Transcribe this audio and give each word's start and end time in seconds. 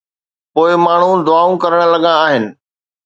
پوءِ 0.53 0.69
ماڻهو 0.85 1.11
دعائون 1.27 1.53
ڪرڻ 1.61 1.79
لڳندا 1.93 2.13
آهن. 2.25 2.43